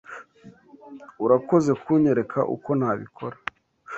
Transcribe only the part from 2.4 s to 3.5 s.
uko nabikora.